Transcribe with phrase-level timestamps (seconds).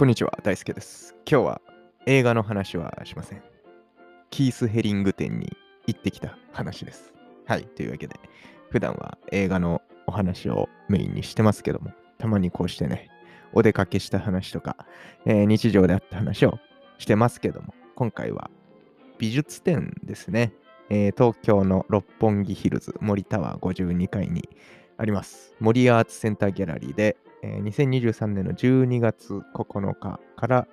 [0.00, 1.14] こんにちは、大輔です。
[1.30, 1.60] 今日は
[2.06, 3.42] 映画の話はしません。
[4.30, 5.54] キース・ヘリング店に
[5.86, 7.12] 行ってきた話です。
[7.44, 8.18] はい、というわけで、
[8.70, 13.10] 普段は映画のお話をメインにしてますけども、たまにこうしてね、
[13.52, 14.86] お出かけした話とか、
[15.26, 16.58] えー日常であった話を
[16.96, 18.50] してますけども、今回は
[19.18, 20.54] 美術展ですね。
[20.88, 24.48] えー東京の六本木ヒルズ森タワー52階に
[24.96, 25.54] あります。
[25.60, 30.68] 森アーツセンターギャラリーで、えー2023年の12月9日から、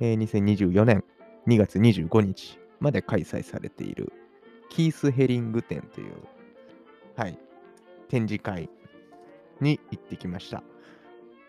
[0.00, 1.04] えー2024年
[1.46, 4.12] 2月25日まで開催されている
[4.70, 6.14] キース・ヘリング展という、
[7.16, 7.38] はい、
[8.08, 8.68] 展示会
[9.60, 10.62] に行ってきました。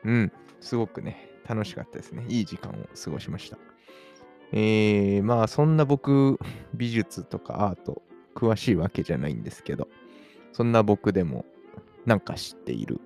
[0.03, 2.25] うん、すごくね、楽しかったですね。
[2.27, 3.57] いい時間を過ごしました。
[4.51, 6.39] えー、まあそんな僕、
[6.73, 8.03] 美術とかアート
[8.35, 9.87] 詳しいわけじゃないんですけど、
[10.53, 11.45] そんな僕でも
[12.05, 12.99] なんか知っている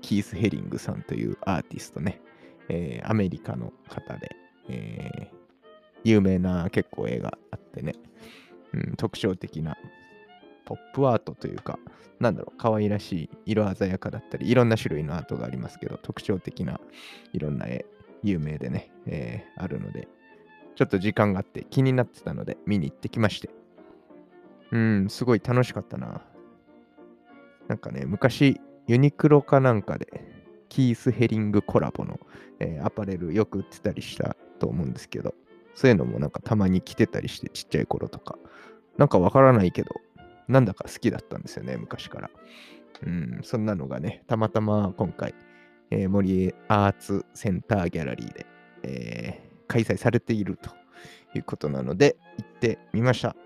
[0.00, 2.20] キース・ヘリングさんというアーティストね、
[2.68, 4.36] えーアメリカの方で、
[4.68, 5.38] えー
[6.04, 7.94] 有名な結構映画あってね、
[8.72, 9.76] うん、特徴的な
[10.64, 11.78] ポップアートというか、
[12.20, 16.80] なんだろう、可愛らしい色鮮やかだったり、いろんな種類のアートがありますけど、特徴的な
[17.32, 17.84] いろんな絵、
[18.22, 20.08] 有名でね、えーあるので、
[20.76, 23.50] ちょっと時間があって気になってたので見に行ってきまして。
[24.70, 26.22] うん、すごい楽しかったな。
[27.66, 30.06] なんかね、昔、ユニクロかなんかで、
[30.70, 32.18] キース・ヘリングコラボの、
[32.58, 35.34] えーアパレルよく売ってたりしたと思うんですけど、
[35.74, 38.38] そういうのもなんかたまに着てたりして、ちっちゃい頃とか。
[38.96, 39.94] なんかわからないけど、
[40.48, 42.30] なんだか好きだったんですよね、昔から。
[43.06, 45.34] うん、そんなのがね、たまたま今回、
[45.90, 48.46] えー森アーツセンターギャラリーで、
[48.82, 50.70] えー開催されていると
[51.34, 53.36] いうことなので、行ってみました。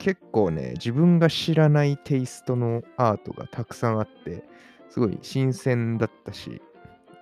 [0.00, 4.42] 結構ね、自分が知らないテイストのアートがたくさんあって、
[4.88, 6.62] すごい新鮮だったし、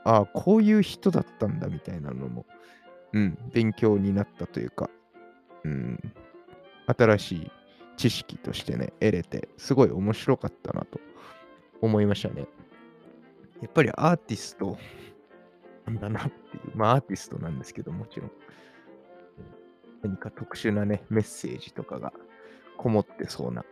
[0.05, 2.47] ああ、こういう人だったんだみたいなのも、
[3.13, 4.89] うん、勉強になったというか、
[5.65, 5.99] うん、
[6.87, 7.51] 新しい
[7.97, 11.01] 知識としてね、得れて、すごい面白かったなと
[11.83, 12.47] 思いましたね。
[13.61, 14.79] やっぱりアーティスト
[15.85, 18.31] なんだなっていう、まあアーティストなんですけど、もちろん。
[20.01, 22.13] 何か特殊なね、メッセージとかが
[22.79, 23.65] こもってそうな、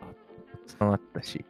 [0.00, 0.04] あ
[0.52, 1.44] たくさんあったし、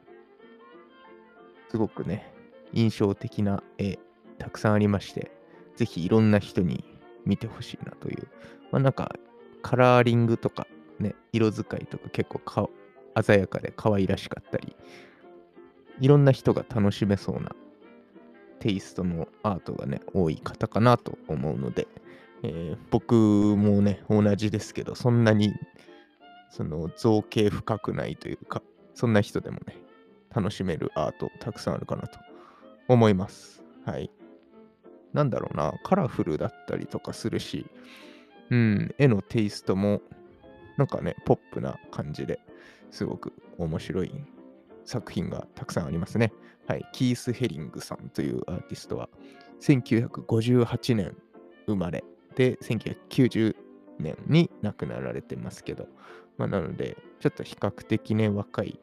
[1.69, 2.33] すごくね、
[2.73, 3.99] 印象的な絵、
[4.39, 5.31] たくさんありまして、
[5.75, 6.85] ぜひいろんな人に
[7.27, 8.29] 見てほしいなという、
[8.71, 9.15] まあなんか、
[9.63, 10.67] カラーリングとか、
[11.01, 12.69] ね、色使いとか結構か
[13.21, 14.77] 鮮やかで可愛らしかったり、
[16.01, 17.51] いろんな人が楽しめそうな
[18.61, 21.89] テイストのアートがね、多い方かなと思うので、
[22.43, 25.53] えー僕もね、同じですけど、そんなに
[26.51, 28.62] その造形深くないというか、
[28.95, 29.77] そんな人でもね、
[30.34, 32.19] 楽しめるアートたくさんあるかなと
[32.89, 33.62] 思います。
[33.84, 34.11] はい。
[35.12, 37.67] なんだろうな、カラフルだったりとかするし、
[38.51, 40.03] うん、絵のテイストも、
[40.77, 42.39] なんかね、ポップな感じで
[42.91, 44.13] すごく面白い
[44.84, 46.33] 作品がたくさんありますね。
[46.67, 46.87] はい。
[46.93, 49.09] キース・ヘリングさんというアーティストは、
[49.61, 51.17] 1958年
[51.67, 53.57] 生まれで、1990
[53.99, 55.89] 年に亡くなられてますけど、
[56.39, 58.79] まあ、なので、ちょっと比較的ね、若い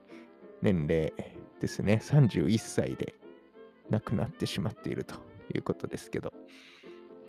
[0.62, 1.14] 年齢
[1.60, 2.00] ですね。
[2.04, 3.16] 31歳で
[3.90, 5.16] 亡くなってしまっていると
[5.54, 6.34] いうことですけど、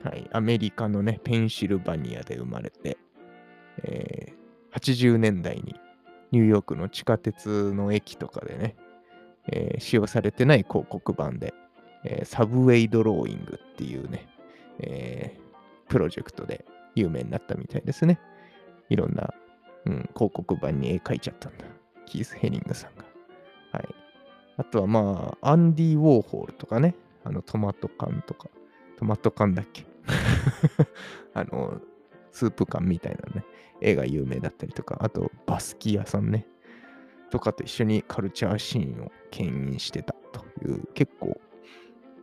[0.03, 0.29] はい。
[0.33, 2.97] アメリカのね、ペンシルバニアで生まれて、
[3.83, 5.77] えー80年代に
[6.33, 8.77] ニューヨークの地下鉄の駅とかでね、
[9.49, 11.55] えー使用されてない広告版で、
[12.05, 14.27] えーサブウェイドローイングっていうね、
[14.81, 16.65] えープロジェクトで
[16.95, 18.19] 有名になったみたいですね。
[18.89, 19.33] いろんな、
[19.87, 21.65] うん、広告版に絵描いちゃったんだ。
[22.07, 23.05] キース・ヘリングさんが。
[23.73, 23.95] はい。
[24.57, 28.49] あとはまあ、アンディ・ウォーホールとかね、あのトマト缶とか、
[28.99, 29.85] トマト缶だっけ？
[31.35, 31.81] あの、
[32.31, 33.45] スープ缶みたいなね、
[33.81, 36.47] 絵が有名だったりとか、あとバスキ屋さんね、
[37.31, 41.41] とかと一緒にカルチャーシーンを牽引してたという、結構、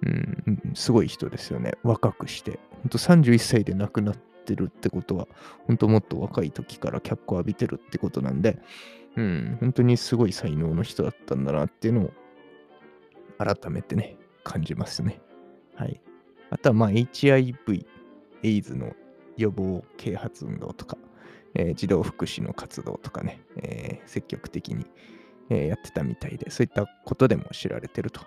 [0.03, 1.73] うんすごい人ですよね。
[1.83, 2.59] 若くして。
[2.81, 5.27] ほんと31歳で亡くなっててるってことは、
[5.67, 8.59] 本当もっと若い時から脚光浴びてるってことなんで、
[9.15, 12.11] うん、本当にすごい才能の人だったんだなっていうのを
[13.37, 15.21] 改めてね、感じますね。
[15.75, 16.01] はい。
[16.49, 17.85] あとはまあ HIV、
[18.43, 18.93] エイズの
[19.37, 20.97] 予防啓発運動とか、
[21.53, 24.85] えー児童福祉の活動とかね、えー積極的に、
[25.49, 28.21] えーやってたみたいで、そういったことでも知られてると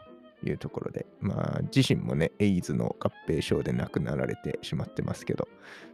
[0.45, 5.49] いうところで、まあ自身もね、エイズの合併症で亡くなられてしまってますけど、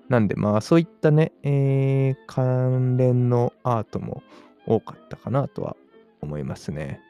[0.08, 4.22] なんでまあそういったね、えー関連のアートも
[4.66, 5.76] 多かったかなとは
[6.20, 7.00] 思いますね。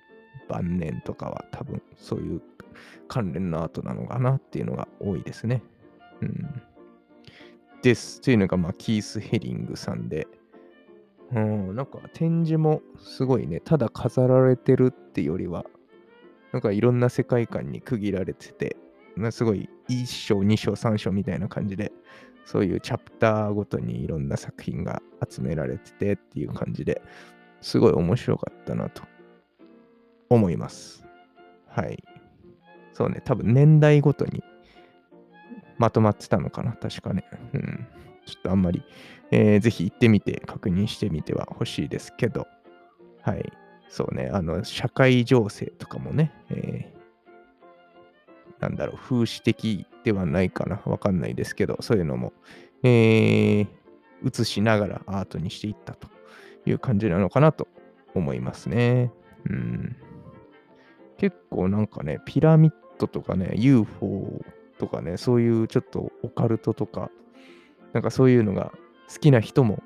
[0.49, 2.43] 晩年とかは多分そういう
[3.09, 5.63] 関連のアートなのかなっていうのが多いですね。
[6.21, 6.63] うん。
[7.83, 8.21] です。
[8.21, 10.27] というのが、まあ、キース・ヘリングさんで、
[11.33, 15.65] うん、なんか展示もすごいね、ただ飾られてるってよりは、
[16.53, 18.77] なんかいろんな世界観に区切られてて、
[19.17, 21.93] まあ、すごい1章、2章、3章みたいな感じで、
[22.45, 27.03] そういうチャプターごとにいろんな作品が集められててっていう感じで、
[27.61, 29.03] すごい面白かったなと
[30.29, 31.05] 思います。
[31.69, 32.03] はい。
[32.93, 34.43] そうね、多分年代ごとに
[35.79, 37.25] まとまってたのかな、確かね。
[37.55, 37.87] うん。
[38.27, 38.83] ちょっとあんまり、
[39.31, 42.47] えーぜひ行ってみて確認してみては欲しいですけど、
[43.23, 43.53] はい。
[43.91, 47.01] そうね、あの、社会情勢とかもね、えー
[48.61, 52.33] なんだろう、風刺的ではないかな、わかんないですけど、そういうのも、
[52.83, 53.81] えー
[54.23, 56.09] 映しながらアートにしていったと
[56.67, 57.69] いう感じなのかなと
[58.15, 59.11] 思いますね。
[59.49, 59.97] うん。
[61.17, 64.43] 結構なんかね、ピラミッドとかね、UFO
[64.79, 67.11] とかね、そういうちょっとオカルトとか、
[67.93, 68.73] なんかそういうのが
[69.13, 69.83] 好きな人も、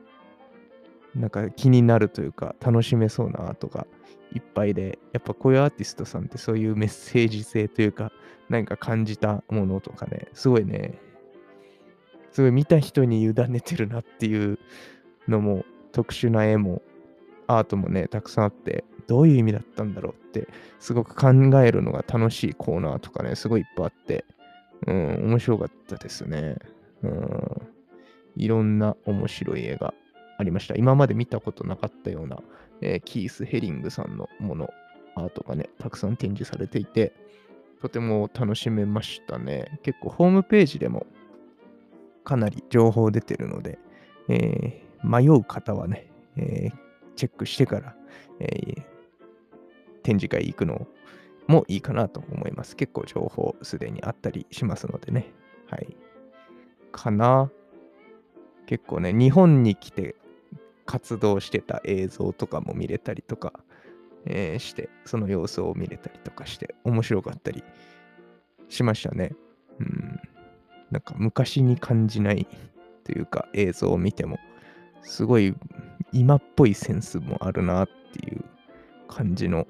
[1.14, 3.86] なんか気になるというか、楽しめそうなアートが
[4.32, 8.12] いっぱいで、やっぱこういうアーティストさんってそういうメッセージ性というか、
[8.48, 10.98] 何か感じたものとかね、すごいね、
[12.32, 14.58] すごい見た人に委ねてるなっていう
[15.28, 16.82] のも、特殊な絵も、
[17.46, 20.48] アートもね、たくさんあって、どういう意味だったんだろうって、
[20.80, 24.24] すごく考えるのが楽しいコーナーとかね、すごいいっぱいあって、
[24.86, 26.56] うん、面白かったですね。
[27.02, 27.62] うん、
[28.36, 29.94] いろんな面白い絵が。
[30.36, 30.74] ありました。
[30.74, 32.38] 今まで見たことなかったような、
[32.80, 34.70] えーキース・ヘリングさんのもの、
[35.16, 37.12] アートがね、たくさん展示されていて、
[37.80, 39.78] とても楽しめましたね。
[39.82, 41.06] 結構ホームページでも
[42.24, 43.78] かなり情報出てるので、
[44.28, 46.72] えー迷う方はね、えー
[47.14, 47.94] チェックしてから、
[48.40, 48.82] えー
[50.02, 50.86] 展示会行くの
[51.46, 52.76] もいいかなと思います。
[52.76, 55.32] 結構情報すでにあったりしますのでね。
[55.70, 55.96] はい。
[56.92, 57.50] かな。
[58.66, 60.14] 結構ね、日本に来て
[60.86, 63.52] 活動してた映像とかも見れたりとか、
[64.26, 67.62] えーして、その様子を見れたりとかして、面白かったり
[68.68, 69.32] しましたね。
[69.80, 70.20] うん。
[70.90, 72.46] なんか昔に感じない
[73.04, 74.38] というか、映像を見ても、
[75.02, 75.54] すごい
[76.12, 78.44] 今っぽいセンスもあるなっていう
[79.08, 79.66] 感じの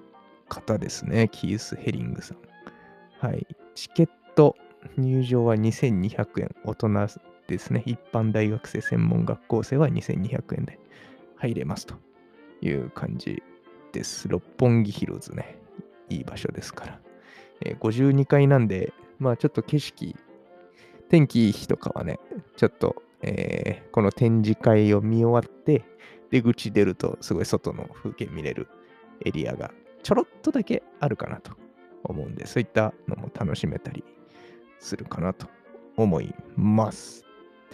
[0.49, 2.39] 方ですね、キース・ヘリングさん。
[3.19, 3.47] はい。
[3.75, 4.57] チケット
[4.97, 6.89] 入場は2200円、大人
[7.49, 7.83] ですね。
[7.87, 10.79] 一般大学生、専門学校生は2200円で
[11.37, 11.95] 入れますと
[12.61, 13.43] いう感じ
[13.93, 14.29] です。
[14.29, 15.59] 六本木ヒルズね、
[16.09, 17.01] いい場所ですから。
[17.61, 20.17] えー52階なんで、まあちょっと景色、
[21.09, 22.19] 天気いい日とかはね、
[22.57, 25.85] ちょっと、えーこの展示会を見終わって、
[26.31, 28.67] 出口出るとすごい外の風景見れる
[29.25, 29.71] エリアが
[30.03, 31.53] ちょろっとだけあるかなと
[32.03, 34.05] 思うんで、そういったのも楽しめたり
[34.81, 35.47] するかなと
[35.97, 37.24] 思います。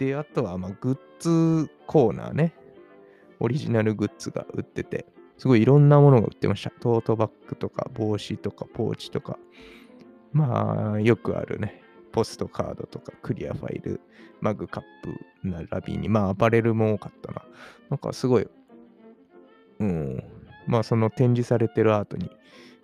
[0.01, 2.55] で、あとは、ま、グッズコーナーね。
[3.39, 5.05] オリジナルグッズが売ってて、
[5.37, 6.71] すごいいろんなものが売ってました。
[6.71, 9.37] トートバッグとか、帽子とか、ポーチとか、
[10.33, 11.83] まあ、よくあるね。
[12.11, 14.01] ポストカードとか、クリアファイル、
[14.39, 15.13] マグカップ
[15.43, 17.45] 並びに、まあ、アパレルも多かったな。
[17.91, 18.47] なんかすごい、
[19.81, 20.23] うん、
[20.65, 22.31] まあ、その展示されてるアートに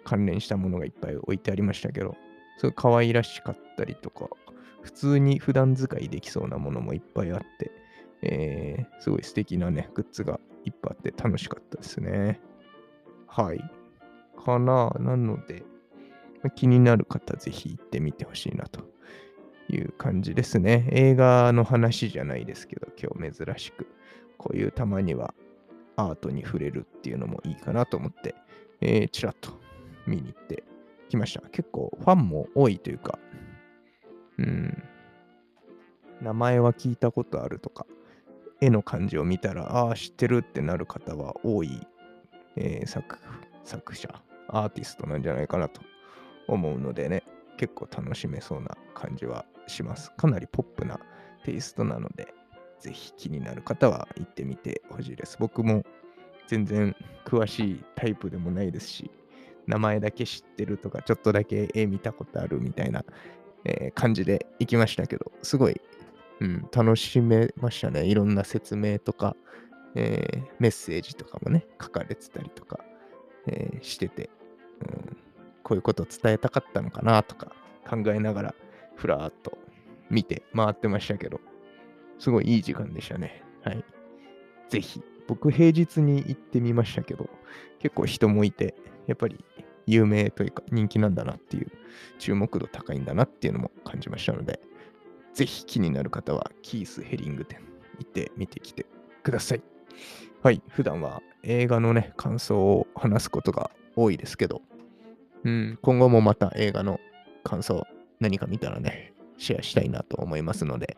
[0.04, 2.16] 関連したものがいっぱい置いてありましたけど、
[2.60, 4.30] すごい可愛らしかったりとか、
[4.88, 7.72] 普通に普段使いできそうなものもいっぱいあって、
[8.22, 12.40] えーすごい素敵なね、グッズがいっぱいあって楽しかったですね。
[13.28, 13.60] はい。
[14.38, 15.64] かななので、
[16.56, 18.80] 気になる方、ぜひ行ってみてほしいなと
[19.68, 20.88] いう感じですね。
[20.92, 23.88] 映画の話じゃないですけど、今日珍しく、
[24.38, 25.34] こういうたまには
[25.98, 28.36] アートに触れるっていうのもいいかなと思って、
[28.80, 29.60] えー、ちらっと
[30.06, 30.64] 見に行って
[31.10, 31.42] きました。
[31.50, 33.20] 結構ファンも多いというか、
[34.38, 34.84] うん、
[36.22, 37.86] 名前は聞いたことあるとか、
[38.62, 41.86] 絵の感じを見たら、ああ、知ってるってなる方は多い、
[42.56, 43.18] えー作
[43.64, 44.10] 作者、
[44.48, 45.82] アーティストなんじゃないかなと
[46.48, 47.24] 思うのでね、
[47.58, 50.12] 結構楽しめそうな感じはします。
[50.12, 51.00] かなりポップな
[51.44, 52.34] テイストなので、
[52.80, 55.38] ぜひ気になる方は行ってみてほしいです。
[55.40, 55.84] 僕も
[56.48, 59.12] 全然詳しいタイプでもないですし、
[59.66, 63.04] 名前だけ知ってるとか、ちょっとだけ絵見たことあるみたいな、
[63.68, 65.82] えー感じで行きましたけど、すごい、
[66.40, 68.06] うん、楽しめましたね。
[68.06, 69.36] いろんな説明とか、
[69.96, 72.80] えーメッセージとかもね、書かれてたりとか、
[73.48, 74.30] えーしてて、
[74.82, 75.18] うん、
[75.64, 77.52] こういうことを伝えたかったのかなとか
[77.88, 78.56] 考えながら、
[78.96, 79.58] ふらーっと
[80.10, 81.42] 見て回ってましたけど、
[82.20, 83.44] すごいいい時間でしたね。
[83.64, 83.84] はい。
[84.70, 87.30] ぜひ、僕平日に行ってみましたけど、
[87.80, 88.76] 結構人もいて、
[89.08, 89.44] やっぱり
[89.88, 91.72] 有名というか人気なんだなっていう、
[92.20, 94.60] 注目度高いんだなっていうのも感じましたので、
[95.34, 97.60] ぜひ気になる方はキース・ヘリング店
[98.00, 98.86] 行ってみてきて
[99.24, 99.62] ください。
[100.44, 104.62] はい、普段は映画のね、感想を話すことが多いですけど、
[105.44, 107.00] うん、今後もまた映画の
[107.44, 107.88] 感想
[108.20, 110.98] 何か見たらね、シェアしたいなと思いますので、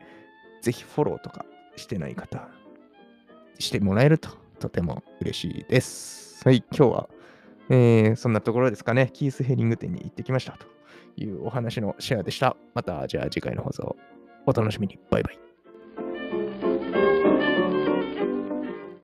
[0.62, 2.50] ぜひフォローとかしてない方、
[3.60, 4.30] してもらえると
[4.60, 6.42] とても嬉しいです。
[6.46, 7.10] はい、今日は、
[7.70, 9.10] えーそんなところですかね。
[9.14, 10.66] キース・ヘリング店に行ってきましたと
[11.18, 12.56] いうお話のシェアでした。
[12.74, 13.96] また、じゃあ次回の放送
[14.46, 14.98] お楽しみに。
[15.10, 15.49] バイバイ。